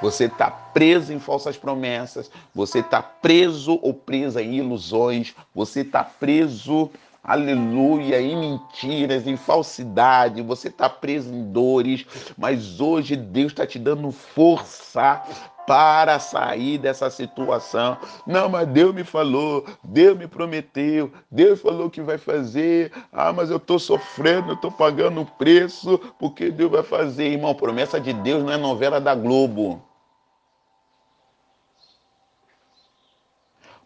Você 0.00 0.24
está 0.24 0.50
preso 0.50 1.12
em 1.12 1.18
falsas 1.18 1.56
promessas, 1.56 2.30
você 2.54 2.78
está 2.80 3.02
preso 3.02 3.78
ou 3.82 3.92
presa 3.92 4.42
em 4.42 4.54
ilusões, 4.54 5.34
você 5.54 5.80
está 5.80 6.04
preso, 6.04 6.90
aleluia, 7.22 8.20
em 8.20 8.36
mentiras, 8.36 9.26
em 9.26 9.36
falsidade, 9.36 10.40
você 10.40 10.68
está 10.68 10.88
preso 10.88 11.32
em 11.34 11.50
dores, 11.52 12.06
mas 12.36 12.80
hoje 12.80 13.16
Deus 13.16 13.52
está 13.52 13.66
te 13.66 13.78
dando 13.78 14.10
força 14.12 15.22
para 15.68 16.18
sair 16.18 16.78
dessa 16.78 17.10
situação. 17.10 17.98
Não, 18.26 18.48
mas 18.48 18.66
Deus 18.68 18.94
me 18.94 19.04
falou, 19.04 19.66
Deus 19.84 20.16
me 20.16 20.26
prometeu, 20.26 21.12
Deus 21.30 21.60
falou 21.60 21.90
que 21.90 22.00
vai 22.00 22.16
fazer. 22.16 22.90
Ah, 23.12 23.34
mas 23.34 23.50
eu 23.50 23.58
estou 23.58 23.78
sofrendo, 23.78 24.52
eu 24.52 24.54
estou 24.54 24.72
pagando 24.72 25.20
o 25.20 25.26
preço, 25.26 25.98
porque 26.18 26.50
Deus 26.50 26.70
vai 26.70 26.82
fazer. 26.82 27.32
Irmão, 27.32 27.54
promessa 27.54 28.00
de 28.00 28.14
Deus 28.14 28.42
não 28.42 28.52
é 28.52 28.56
novela 28.56 28.98
da 28.98 29.14
Globo. 29.14 29.82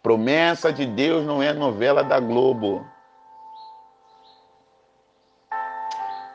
Promessa 0.02 0.72
de 0.72 0.84
Deus 0.84 1.24
não 1.24 1.42
é 1.42 1.52
novela 1.52 2.02
da 2.02 2.18
Globo. 2.18 2.86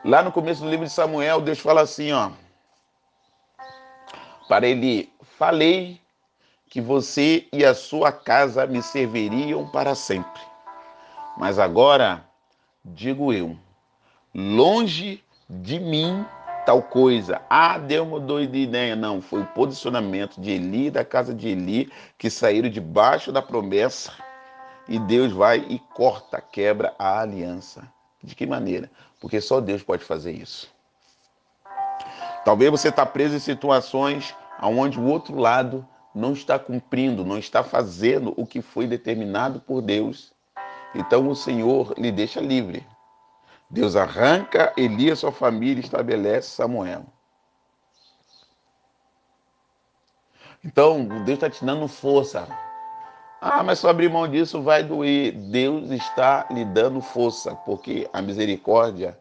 Lá 0.04 0.22
no 0.22 0.32
começo 0.32 0.62
do 0.62 0.70
livro 0.70 0.86
de 0.86 0.92
Samuel, 0.92 1.40
Deus 1.40 1.58
fala 1.58 1.82
assim, 1.82 2.12
ó. 2.12 2.30
Para 4.48 4.66
ele 4.66 5.12
Falei 5.38 6.00
que 6.68 6.80
você 6.80 7.46
e 7.52 7.64
a 7.64 7.72
sua 7.72 8.10
casa 8.10 8.66
me 8.66 8.82
serviriam 8.82 9.70
para 9.70 9.94
sempre. 9.94 10.42
Mas 11.36 11.60
agora 11.60 12.24
digo 12.84 13.32
eu, 13.32 13.56
longe 14.34 15.22
de 15.48 15.78
mim 15.78 16.26
tal 16.68 16.82
coisa. 16.82 17.40
Ah, 17.48 17.78
Deus 17.78 18.06
mudou 18.06 18.44
de 18.44 18.58
ideia. 18.58 18.94
Não, 18.94 19.22
foi 19.22 19.40
o 19.40 19.46
posicionamento 19.46 20.38
de 20.38 20.50
Eli, 20.50 20.90
da 20.90 21.02
casa 21.02 21.32
de 21.32 21.48
Eli, 21.48 21.90
que 22.18 22.28
saíram 22.28 22.68
debaixo 22.68 23.32
da 23.32 23.40
promessa. 23.40 24.12
E 24.86 24.98
Deus 24.98 25.32
vai 25.32 25.64
e 25.66 25.78
corta, 25.78 26.42
quebra 26.42 26.94
a 26.98 27.20
aliança. 27.20 27.90
De 28.22 28.34
que 28.34 28.44
maneira? 28.44 28.90
Porque 29.18 29.40
só 29.40 29.62
Deus 29.62 29.82
pode 29.82 30.04
fazer 30.04 30.32
isso. 30.32 30.70
Talvez 32.44 32.70
você 32.70 32.90
está 32.90 33.06
preso 33.06 33.36
em 33.36 33.40
situações 33.40 34.34
aonde 34.58 35.00
o 35.00 35.06
outro 35.06 35.38
lado 35.38 35.88
não 36.14 36.34
está 36.34 36.58
cumprindo, 36.58 37.24
não 37.24 37.38
está 37.38 37.64
fazendo 37.64 38.34
o 38.36 38.46
que 38.46 38.60
foi 38.60 38.86
determinado 38.86 39.58
por 39.58 39.80
Deus. 39.80 40.34
Então 40.94 41.28
o 41.28 41.34
Senhor 41.34 41.94
lhe 41.96 42.12
deixa 42.12 42.42
livre. 42.42 42.86
Deus 43.70 43.96
arranca 43.96 44.72
Elias, 44.76 45.18
sua 45.18 45.32
família, 45.32 45.80
e 45.80 45.84
estabelece 45.84 46.50
Samuel. 46.50 47.04
Então, 50.64 51.04
Deus 51.24 51.36
está 51.36 51.50
te 51.50 51.64
dando 51.64 51.86
força. 51.86 52.48
Ah, 53.40 53.62
mas 53.62 53.78
se 53.78 53.86
eu 53.86 53.90
abrir 53.90 54.10
mão 54.10 54.26
disso 54.26 54.62
vai 54.62 54.82
doer. 54.82 55.32
Deus 55.32 55.90
está 55.90 56.46
lhe 56.50 56.64
dando 56.64 57.00
força, 57.00 57.54
porque 57.54 58.08
a 58.12 58.20
misericórdia 58.20 59.16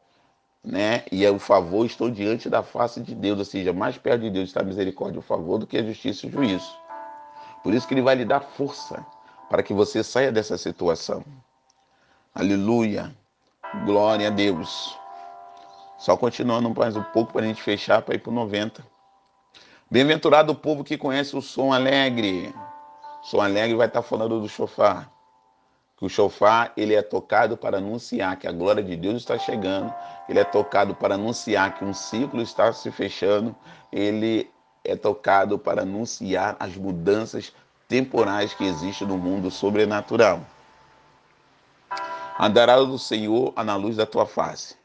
né? 0.68 1.06
E 1.12 1.26
o 1.26 1.40
favor 1.40 1.86
estou 1.86 2.12
diante 2.12 2.50
da 2.50 2.62
face 2.62 3.00
de 3.00 3.16
Deus, 3.16 3.40
ou 3.40 3.46
seja, 3.46 3.72
mais 3.72 3.98
perto 3.98 4.24
de 4.24 4.30
Deus 4.30 4.50
está 4.50 4.60
a 4.60 4.66
misericórdia 4.66 5.16
e 5.16 5.20
o 5.20 5.24
favor 5.24 5.58
do 5.58 5.66
que 5.66 5.78
a 5.78 5.84
justiça 5.84 6.26
e 6.26 6.30
o 6.30 6.32
juízo. 6.32 6.70
Por 7.64 7.74
isso 7.74 7.88
que 7.88 7.94
ele 7.94 8.02
vai 8.02 8.16
lhe 8.16 8.26
dar 8.26 8.42
força 8.42 9.06
para 9.50 9.64
que 9.64 9.74
você 9.74 10.04
saia 10.04 10.32
dessa 10.32 10.58
situação. 10.58 11.24
Aleluia. 12.36 13.16
Glória 13.86 14.28
a 14.28 14.32
Deus. 14.32 14.98
Só 15.98 16.16
continuando 16.16 16.74
mais 16.74 16.96
um 16.96 17.04
pouco 17.04 17.34
para 17.34 17.44
a 17.44 17.48
gente 17.48 17.62
fechar 17.62 18.02
para 18.02 18.16
ir 18.16 18.20
para 18.20 18.32
o 18.32 18.36
90. 18.36 18.86
Bem-aventurado 19.90 20.52
o 20.52 20.56
povo 20.56 20.84
que 20.84 20.98
conhece 20.98 21.36
o 21.36 21.42
som 21.42 21.74
alegre. 21.74 22.54
O 23.22 23.26
som 23.26 23.42
alegre 23.42 23.76
vai 23.76 23.88
estar 23.88 24.02
falando 24.02 24.40
do 24.40 24.48
chofar 24.48 25.12
que 25.98 26.06
o 26.06 26.10
chofar 26.10 26.72
ele 26.78 26.94
é 26.94 27.02
tocado 27.02 27.58
para 27.58 27.80
anunciar 27.80 28.38
que 28.38 28.48
a 28.48 28.52
glória 28.52 28.84
de 28.84 28.96
Deus 28.96 29.18
está 29.18 29.38
chegando, 29.38 29.92
ele 30.30 30.40
é 30.40 30.44
tocado 30.44 30.94
para 30.94 31.16
anunciar 31.16 31.74
que 31.76 31.84
um 31.84 31.94
ciclo 31.94 32.40
está 32.40 32.72
se 32.72 32.92
fechando, 32.92 33.56
ele 33.92 34.50
é 34.84 34.96
tocado 34.96 35.58
para 35.58 35.82
anunciar 35.82 36.56
as 36.60 36.76
mudanças 36.76 37.52
temporais 37.88 38.54
que 38.54 38.64
existem 38.64 39.08
no 39.08 39.18
mundo 39.18 39.50
sobrenatural. 39.50 40.42
Andará 42.40 42.78
do 42.78 43.00
Senhor 43.00 43.54
na 43.64 43.76
luz 43.76 43.96
da 43.96 44.06
tua 44.06 44.26
face. 44.26 44.76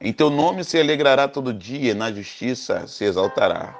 Em 0.00 0.12
teu 0.12 0.30
nome 0.30 0.64
se 0.64 0.78
alegrará 0.78 1.28
todo 1.28 1.52
dia, 1.52 1.94
na 1.94 2.12
justiça 2.12 2.86
se 2.86 3.04
exaltará. 3.04 3.76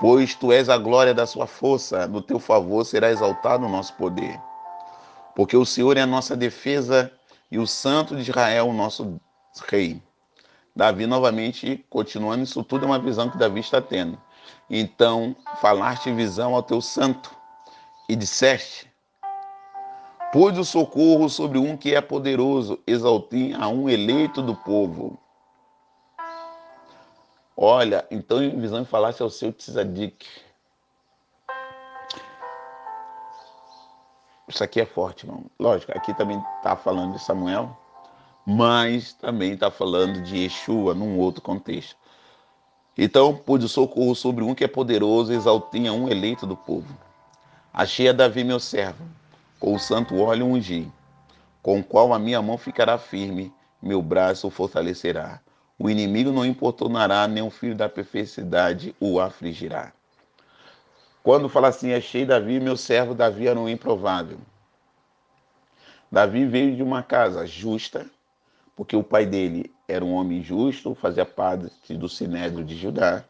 Pois 0.00 0.34
tu 0.34 0.52
és 0.52 0.68
a 0.68 0.78
glória 0.78 1.12
da 1.12 1.26
sua 1.26 1.46
força, 1.46 2.06
no 2.06 2.22
teu 2.22 2.38
favor 2.38 2.84
será 2.84 3.10
exaltado 3.10 3.66
o 3.66 3.68
nosso 3.68 3.94
poder 3.94 4.40
porque 5.34 5.56
o 5.56 5.64
Senhor 5.64 5.96
é 5.96 6.00
a 6.00 6.06
nossa 6.06 6.36
defesa 6.36 7.12
e 7.50 7.58
o 7.58 7.66
Santo 7.66 8.14
de 8.14 8.22
Israel, 8.22 8.68
o 8.68 8.72
nosso 8.72 9.20
rei. 9.68 10.02
Davi, 10.74 11.06
novamente, 11.06 11.84
continuando 11.90 12.44
isso 12.44 12.62
tudo, 12.64 12.84
é 12.84 12.88
uma 12.88 12.98
visão 12.98 13.30
que 13.30 13.36
Davi 13.36 13.60
está 13.60 13.80
tendo. 13.80 14.20
Então, 14.70 15.36
falaste 15.60 16.12
visão 16.12 16.54
ao 16.54 16.62
teu 16.62 16.80
santo 16.80 17.34
e 18.08 18.16
disseste: 18.16 18.90
Pôs 20.32 20.56
o 20.56 20.64
socorro 20.64 21.28
sobre 21.28 21.58
um 21.58 21.76
que 21.76 21.94
é 21.94 22.00
poderoso, 22.00 22.80
exaltei 22.86 23.52
a 23.52 23.68
um 23.68 23.86
eleito 23.86 24.40
do 24.40 24.56
povo. 24.56 25.18
Olha, 27.54 28.06
então 28.10 28.42
em 28.42 28.58
visão 28.58 28.82
falasse 28.82 29.22
ao 29.22 29.28
seu 29.28 29.52
Tzadik. 29.52 30.26
Isso 34.48 34.64
aqui 34.64 34.80
é 34.80 34.86
forte, 34.86 35.26
irmão. 35.26 35.44
Lógico, 35.58 35.92
aqui 35.92 36.14
também 36.14 36.42
está 36.56 36.76
falando 36.76 37.12
de 37.12 37.22
Samuel, 37.22 37.76
mas 38.46 39.12
também 39.12 39.52
está 39.52 39.70
falando 39.70 40.22
de 40.22 40.38
Yeshua 40.38 40.94
num 40.94 41.18
outro 41.18 41.42
contexto. 41.42 41.94
Então, 42.96 43.38
o 43.46 43.68
socorro 43.68 44.14
sobre 44.14 44.42
um 44.42 44.54
que 44.54 44.64
é 44.64 44.68
poderoso, 44.68 45.30
exaltinha 45.30 45.92
um 45.92 46.08
eleito 46.08 46.46
do 46.46 46.56
povo. 46.56 46.96
Achei 47.72 48.08
a 48.08 48.12
Davi, 48.12 48.44
meu 48.44 48.58
servo, 48.58 49.04
com 49.62 49.74
o 49.74 49.78
santo 49.78 50.18
óleo 50.18 50.44
ungir, 50.44 50.88
com 51.62 51.78
o 51.78 51.84
qual 51.84 52.12
a 52.12 52.18
minha 52.18 52.42
mão 52.42 52.58
ficará 52.58 52.98
firme, 52.98 53.54
meu 53.80 54.02
braço 54.02 54.50
fortalecerá. 54.50 55.40
O 55.78 55.88
inimigo 55.88 56.32
não 56.32 56.44
importunará, 56.44 57.28
nem 57.28 57.44
o 57.44 57.48
filho 57.48 57.76
da 57.76 57.88
perversidade 57.88 58.92
o 58.98 59.20
afligirá. 59.20 59.92
Quando 61.22 61.48
fala 61.48 61.68
assim, 61.68 61.94
achei 61.94 62.26
Davi, 62.26 62.58
meu 62.58 62.76
servo 62.76 63.14
Davi 63.14 63.46
era 63.46 63.58
um 63.58 63.68
improvável. 63.68 64.38
Davi 66.10 66.44
veio 66.44 66.74
de 66.74 66.82
uma 66.82 67.04
casa 67.04 67.46
justa, 67.46 68.10
porque 68.74 68.96
o 68.96 69.04
pai 69.04 69.24
dele 69.24 69.72
era 69.86 70.04
um 70.04 70.14
homem 70.14 70.42
justo, 70.42 70.92
fazia 70.96 71.24
parte 71.24 71.94
do 71.94 72.08
Sinédrio 72.08 72.64
de 72.64 72.76
Judá, 72.76 73.24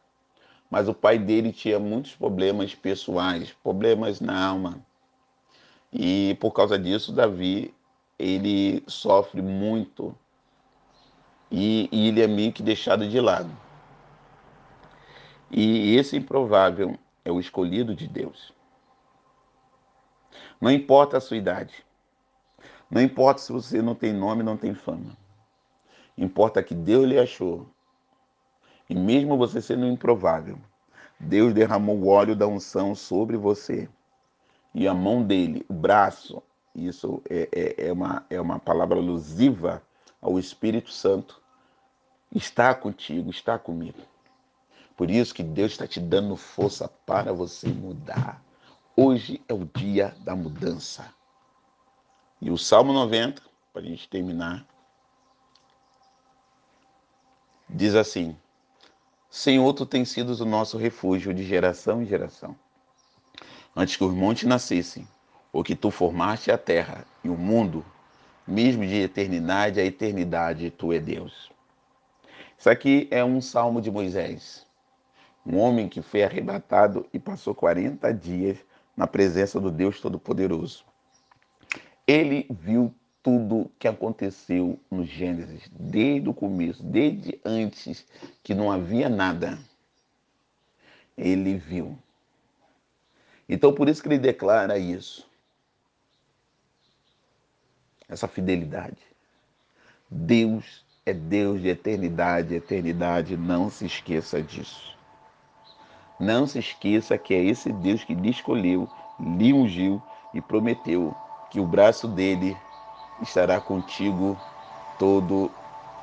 mas 0.71 0.89
o 0.89 0.95
pai 0.95 1.19
dele 1.19 1.53
tinha 1.53 1.79
muitos 1.79 2.13
problemas 2.13 2.75
pessoais, 2.75 3.55
problemas 3.63 4.19
na 4.19 4.43
alma. 4.43 4.83
E 5.93 6.37
por 6.41 6.53
causa 6.53 6.79
disso, 6.79 7.13
Davi, 7.13 7.75
ele 8.19 8.83
sofre 8.87 9.43
muito 9.43 10.17
e, 11.51 11.89
e 11.93 12.09
ele 12.09 12.23
é 12.23 12.27
meio 12.27 12.53
que 12.53 12.63
deixado 12.63 13.07
de 13.07 13.21
lado. 13.21 13.51
E 15.51 15.97
esse 15.97 16.17
improvável 16.17 16.99
é 17.25 17.31
o 17.31 17.39
escolhido 17.39 17.95
de 17.95 18.09
Deus. 18.09 18.55
Não 20.59 20.71
importa 20.71 21.19
a 21.19 21.21
sua 21.21 21.37
idade. 21.37 21.85
Não 22.91 23.03
importa 23.03 23.41
se 23.41 23.53
você 23.53 23.83
não 23.83 23.95
tem 23.95 24.13
nome, 24.13 24.43
não 24.43 24.57
tem 24.57 24.75
fama. 24.75 25.17
Importa 26.17 26.63
que 26.63 26.75
Deus 26.75 27.07
lhe 27.07 27.19
achou. 27.19 27.67
E 28.89 28.95
mesmo 28.95 29.37
você 29.37 29.61
sendo 29.61 29.87
improvável, 29.87 30.59
Deus 31.19 31.53
derramou 31.53 31.97
o 31.97 32.09
óleo 32.09 32.37
da 32.37 32.47
unção 32.47 32.95
sobre 32.95 33.37
você. 33.37 33.89
E 34.75 34.89
a 34.89 34.95
mão 34.95 35.23
dele, 35.23 35.65
o 35.69 35.75
braço, 35.75 36.43
isso 36.75 37.23
é, 37.29 37.49
é, 37.53 37.89
é, 37.89 37.93
uma, 37.93 38.25
é 38.31 38.41
uma 38.41 38.59
palavra 38.59 38.99
alusiva 38.99 39.83
ao 40.21 40.39
Espírito 40.39 40.91
Santo, 40.91 41.41
está 42.35 42.75
contigo, 42.75 43.31
está 43.31 43.59
comigo. 43.59 44.01
Por 44.97 45.11
isso 45.11 45.35
que 45.35 45.43
Deus 45.43 45.73
está 45.73 45.87
te 45.87 46.01
dando 46.01 46.37
força 46.37 46.89
para 47.05 47.33
você 47.33 47.69
mudar. 47.69 48.43
Hoje 48.97 49.43
é 49.49 49.55
o 49.55 49.65
dia 49.65 50.15
da 50.21 50.35
mudança. 50.37 51.13
E 52.41 52.51
o 52.51 52.59
Salmo 52.59 52.93
90, 52.93 53.43
para 53.73 53.83
a 53.83 53.85
gente 53.85 54.09
terminar, 54.09 54.67
diz 57.69 57.95
assim: 57.95 58.37
Senhor, 59.31 59.73
tu 59.73 59.87
tens 59.87 60.11
sido 60.11 60.31
o 60.35 60.45
nosso 60.45 60.77
refúgio 60.77 61.33
de 61.33 61.43
geração 61.43 62.03
em 62.03 62.07
geração. 62.07 62.55
Antes 63.75 63.97
que 63.97 64.05
os 64.05 64.15
montes 64.15 64.45
nascessem, 64.45 65.07
ou 65.53 65.63
que 65.63 65.75
tu 65.75 65.91
formaste 65.91 66.51
a 66.51 66.59
terra 66.59 67.05
e 67.23 67.29
o 67.29 67.37
mundo, 67.37 67.85
mesmo 68.47 68.87
de 68.87 68.97
eternidade 68.97 69.81
a 69.81 69.85
eternidade, 69.85 70.71
tu 70.71 70.93
é 70.93 70.99
Deus. 70.99 71.51
Isso 72.59 72.71
aqui 72.71 73.09
é 73.11 73.25
um 73.25 73.41
salmo 73.41 73.81
de 73.81 73.91
Moisés 73.91 74.67
um 75.45 75.59
homem 75.59 75.89
que 75.89 76.01
foi 76.01 76.23
arrebatado 76.23 77.07
e 77.13 77.19
passou 77.19 77.55
40 77.55 78.13
dias 78.15 78.59
na 78.97 79.07
presença 79.07 79.61
do 79.61 79.71
Deus 79.71 80.01
Todo-Poderoso. 80.01 80.85
Ele 82.07 82.47
viu 82.51 82.95
tudo 83.23 83.71
que 83.79 83.87
aconteceu 83.87 84.79
no 84.91 85.05
Gênesis, 85.05 85.69
desde 85.73 86.29
o 86.29 86.35
começo, 86.35 86.83
desde 86.83 87.41
antes 87.45 88.07
que 88.43 88.55
não 88.55 88.71
havia 88.71 89.09
nada. 89.09 89.59
Ele 91.17 91.57
viu. 91.57 91.97
Então, 93.49 93.73
por 93.73 93.89
isso 93.89 94.03
que 94.03 94.09
ele 94.09 94.19
declara 94.19 94.79
isso. 94.79 95.29
Essa 98.09 98.29
fidelidade. 98.29 98.99
Deus 100.11 100.85
é 101.05 101.13
Deus 101.13 101.61
de 101.61 101.69
eternidade, 101.69 102.55
eternidade, 102.55 103.37
não 103.37 103.71
se 103.71 103.87
esqueça 103.87 104.41
disso. 104.43 104.97
Não 106.21 106.47
se 106.47 106.59
esqueça 106.59 107.19
que 107.19 107.35
é 107.35 107.43
esse 107.43 107.73
Deus 107.73 108.05
que 108.05 108.15
lhe 108.15 108.31
escolheu, 108.31 108.89
lhe 109.19 109.53
ungiu 109.53 110.01
e 110.33 110.41
prometeu 110.41 111.15
que 111.51 111.59
o 111.59 111.67
braço 111.67 112.07
dele 112.07 112.57
estará 113.21 113.61
contigo 113.61 114.39
todo 114.99 115.51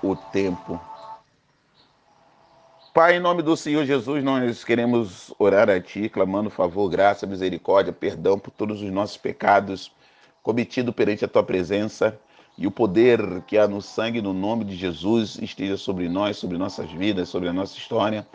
o 0.04 0.16
tempo. 0.16 0.80
Pai, 3.00 3.16
em 3.16 3.20
nome 3.22 3.42
do 3.42 3.56
Senhor 3.56 3.86
Jesus, 3.86 4.22
nós 4.22 4.66
queremos 4.66 5.34
orar 5.40 5.70
a 5.70 5.80
Ti, 5.80 6.10
clamando 6.10 6.50
favor, 6.50 6.90
graça, 6.90 7.26
misericórdia, 7.26 7.94
perdão 7.94 8.38
por 8.38 8.52
todos 8.52 8.82
os 8.82 8.92
nossos 8.92 9.16
pecados 9.16 9.90
cometidos 10.44 10.94
perante 10.94 11.24
a 11.24 11.28
Tua 11.30 11.42
presença 11.42 12.20
e 12.58 12.68
o 12.68 12.72
poder 12.72 13.42
que 13.48 13.58
há 13.58 13.70
no 13.70 13.82
sangue, 13.82 14.22
no 14.22 14.34
nome 14.34 14.66
de 14.66 14.76
Jesus, 14.76 15.40
esteja 15.42 15.78
sobre 15.78 16.10
nós, 16.10 16.36
sobre 16.36 16.58
nossas 16.58 16.92
vidas, 16.92 17.30
sobre 17.30 17.48
a 17.48 17.54
nossa 17.54 17.78
história 17.78 18.28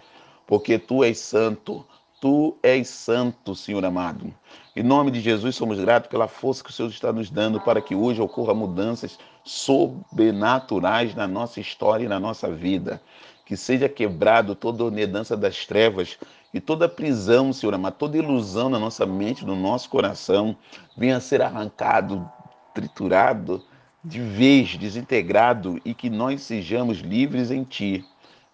porque 0.47 0.79
tu 0.79 1.05
és 1.05 1.19
santo, 1.19 1.85
tu 2.21 2.57
és 2.63 2.89
santo, 2.89 3.55
Senhor 3.55 3.85
amado. 3.85 4.33
Em 4.75 4.83
nome 4.83 5.11
de 5.11 5.21
Jesus, 5.21 5.57
somos 5.57 5.79
gratos 5.79 6.09
pela 6.11 6.29
força 6.29 6.65
que 6.65 6.71
o 6.71 6.73
Senhor 6.73 6.89
está 6.89 7.13
nos 7.13 7.31
dando 7.31 7.61
para 7.61 7.81
que 7.81 7.95
hoje 7.95 8.21
ocorra 8.21 8.55
mudanças 8.55 9.19
sobrenaturais 9.45 11.15
na 11.15 11.27
nossa 11.27 11.61
história 11.61 12.05
e 12.05 12.09
na 12.09 12.19
nossa 12.19 12.51
vida. 12.51 13.01
Que 13.45 13.57
seja 13.57 13.89
quebrado 13.89 14.55
toda 14.55 14.85
ordenança 14.85 15.37
das 15.37 15.67
trevas 15.67 16.19
e 16.53 16.61
toda 16.61 16.89
prisão, 16.89 17.53
Senhor 17.53 17.75
amado, 17.75 17.95
toda 17.95 18.17
ilusão 18.17 18.69
na 18.69 18.79
nossa 18.79 19.05
mente, 19.05 19.45
no 19.45 19.57
nosso 19.57 19.91
coração, 19.91 20.57
venha 20.97 21.17
a 21.17 21.21
ser 21.21 21.43
arrancado, 21.43 22.29
triturado, 22.73 23.63
de 24.03 24.21
vez, 24.21 24.77
desintegrado 24.77 25.81
e 25.85 25.95
que 25.95 26.09
nós 26.09 26.43
sejamos 26.43 26.99
livres 26.99 27.51
em 27.51 27.65
Ti 27.65 28.05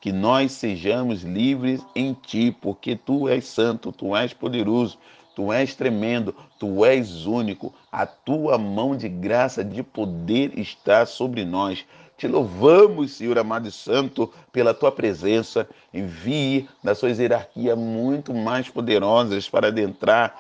que 0.00 0.11
nós 0.11 0.53
sejamos 0.53 1.22
livres 1.22 1.85
em 1.94 2.14
ti, 2.14 2.50
porque 2.50 2.96
tu 2.96 3.29
és 3.29 3.44
santo, 3.44 3.92
tu 3.92 4.16
és 4.16 4.33
poderoso, 4.33 4.98
tu 5.37 5.53
és 5.53 5.74
tremendo, 5.74 6.35
tu 6.59 6.85
és 6.85 7.26
único. 7.26 7.74
A 7.92 8.07
tua 8.07 8.57
mão 8.57 8.96
de 8.96 9.09
graça, 9.09 9.62
de 9.62 9.83
poder 9.83 10.59
está 10.59 11.05
sobre 11.05 11.44
nós. 11.44 11.85
Te 12.20 12.28
louvamos, 12.28 13.12
Senhor 13.12 13.38
amado 13.38 13.66
e 13.66 13.72
santo, 13.72 14.30
pela 14.52 14.74
tua 14.74 14.92
presença. 14.92 15.66
Envie 15.92 16.68
das 16.85 16.98
suas 16.98 17.18
hierarquias 17.18 17.78
muito 17.78 18.35
mais 18.35 18.68
poderosas 18.68 19.48
para 19.48 19.68
adentrar, 19.68 20.38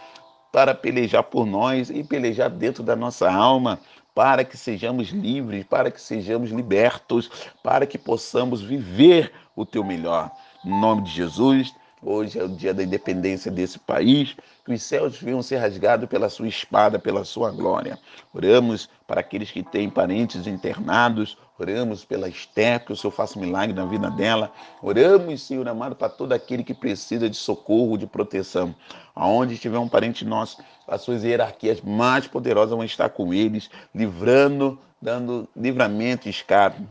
para 0.52 0.74
pelejar 0.74 1.22
por 1.22 1.46
nós 1.46 1.88
e 1.88 2.04
pelejar 2.04 2.50
dentro 2.50 2.82
da 2.82 2.94
nossa 2.94 3.32
alma 3.32 3.80
para 4.14 4.44
que 4.44 4.58
sejamos 4.58 5.08
livres, 5.08 5.64
para 5.64 5.90
que 5.90 6.02
sejamos 6.02 6.50
libertos, 6.50 7.30
para 7.62 7.86
que 7.86 7.96
possamos 7.96 8.60
viver 8.60 9.32
o 9.56 9.64
teu 9.64 9.82
melhor. 9.82 10.30
Em 10.62 10.78
nome 10.78 11.04
de 11.04 11.12
Jesus, 11.12 11.74
hoje 12.02 12.38
é 12.38 12.44
o 12.44 12.48
dia 12.48 12.72
da 12.72 12.82
independência 12.82 13.50
desse 13.50 13.78
país, 13.78 14.36
que 14.64 14.72
os 14.72 14.82
céus 14.82 15.18
venham 15.18 15.42
ser 15.42 15.56
rasgados 15.56 16.08
pela 16.08 16.28
sua 16.28 16.48
espada, 16.48 16.98
pela 16.98 17.24
sua 17.24 17.50
glória. 17.50 17.98
Oramos 18.32 18.88
para 19.06 19.20
aqueles 19.20 19.50
que 19.50 19.62
têm 19.62 19.90
parentes 19.90 20.46
internados, 20.46 21.36
oramos 21.58 22.04
pela 22.04 22.28
Esther, 22.28 22.84
que 22.84 22.92
o 22.92 22.96
Senhor 22.96 23.12
faça 23.12 23.38
um 23.38 23.42
milagre 23.42 23.74
na 23.74 23.84
vida 23.84 24.10
dela. 24.10 24.52
Oramos, 24.82 25.42
Senhor 25.42 25.68
amado, 25.68 25.94
para 25.94 26.08
todo 26.08 26.32
aquele 26.32 26.64
que 26.64 26.74
precisa 26.74 27.28
de 27.28 27.36
socorro, 27.36 27.98
de 27.98 28.06
proteção. 28.06 28.74
Aonde 29.14 29.54
estiver 29.54 29.78
um 29.78 29.88
parente 29.88 30.24
nosso, 30.24 30.62
as 30.88 31.02
suas 31.02 31.22
hierarquias 31.22 31.80
mais 31.82 32.26
poderosas 32.26 32.70
vão 32.70 32.84
estar 32.84 33.10
com 33.10 33.34
eles, 33.34 33.70
livrando, 33.94 34.78
dando 35.00 35.48
livramento 35.56 36.28
e 36.28 36.30
escape. 36.30 36.82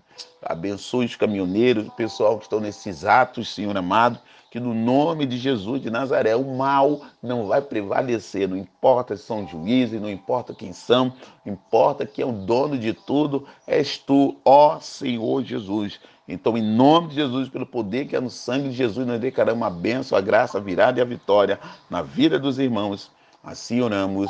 Abençoe 0.41 1.05
os 1.05 1.15
caminhoneiros, 1.15 1.87
o 1.87 1.91
pessoal 1.91 2.37
que 2.37 2.43
estão 2.43 2.59
nesses 2.59 3.05
atos, 3.05 3.53
Senhor 3.53 3.75
amado 3.75 4.19
que 4.49 4.59
no 4.59 4.73
nome 4.73 5.25
de 5.25 5.37
Jesus 5.37 5.81
de 5.81 5.89
Nazaré 5.89 6.35
o 6.35 6.55
mal 6.55 7.01
não 7.21 7.45
vai 7.45 7.61
prevalecer, 7.61 8.47
não 8.47 8.57
importa 8.57 9.15
se 9.15 9.23
são 9.23 9.47
juízes, 9.47 10.01
não 10.01 10.09
importa 10.09 10.53
quem 10.53 10.73
são, 10.73 11.13
importa 11.45 12.05
que 12.05 12.21
é 12.21 12.25
o 12.25 12.31
dono 12.31 12.77
de 12.77 12.93
tudo, 12.93 13.47
és 13.67 13.97
tu, 13.97 14.37
ó 14.43 14.79
Senhor 14.79 15.43
Jesus. 15.43 15.99
Então, 16.27 16.57
em 16.57 16.63
nome 16.63 17.09
de 17.09 17.15
Jesus, 17.15 17.49
pelo 17.49 17.65
poder 17.65 18.05
que 18.05 18.15
é 18.15 18.19
no 18.19 18.29
sangue 18.29 18.69
de 18.69 18.75
Jesus, 18.75 19.05
nós 19.05 19.19
declaramos 19.19 19.67
a 19.67 19.69
bênção, 19.69 20.17
a 20.17 20.21
graça, 20.21 20.57
a 20.57 20.61
virada 20.61 20.99
e 20.99 21.01
a 21.01 21.05
vitória 21.05 21.59
na 21.89 22.01
vida 22.01 22.37
dos 22.37 22.59
irmãos. 22.59 23.11
Assim 23.43 23.81
oramos, 23.81 24.29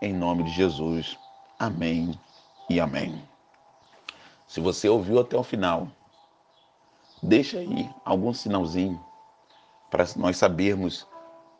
em 0.00 0.12
nome 0.12 0.44
de 0.44 0.50
Jesus. 0.50 1.18
Amém 1.58 2.16
e 2.72 2.80
amém. 2.80 3.22
Se 4.48 4.60
você 4.60 4.88
ouviu 4.88 5.20
até 5.20 5.36
o 5.36 5.42
final, 5.42 5.88
deixa 7.22 7.58
aí 7.58 7.88
algum 8.04 8.32
sinalzinho 8.32 9.02
para 9.90 10.06
nós 10.16 10.38
sabermos 10.38 11.06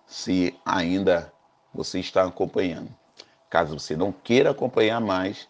se 0.06 0.58
ainda 0.64 1.30
você 1.74 2.00
está 2.00 2.24
acompanhando. 2.24 2.88
Caso 3.50 3.78
você 3.78 3.94
não 3.94 4.10
queira 4.10 4.50
acompanhar 4.50 5.00
mais, 5.00 5.48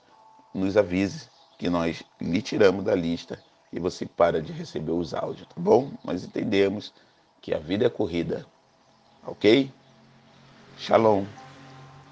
nos 0.53 0.77
avise 0.77 1.29
que 1.59 1.70
nós 1.70 2.03
lhe 2.20 2.42
tiramos 2.42 2.85
da 2.85 2.94
lista 2.94 3.40
e 3.72 3.79
você 3.79 4.05
para 4.05 4.42
de 4.42 4.53
receber 4.53 4.92
os 4.92 5.14
áudios, 5.14 5.46
tá 5.46 5.55
bom? 5.57 5.92
Nós 6.05 6.25
entendemos 6.25 6.92
que 7.40 7.55
a 7.55 7.59
vida 7.59 7.87
é 7.87 7.90
corrida, 7.90 8.44
ok? 9.25 9.72
Shalom 10.77 11.25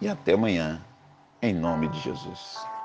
e 0.00 0.08
até 0.08 0.34
amanhã, 0.34 0.80
em 1.42 1.52
nome 1.52 1.88
de 1.88 1.98
Jesus. 2.00 2.79